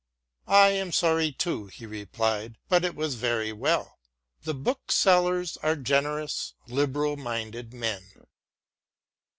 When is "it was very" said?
2.83-3.53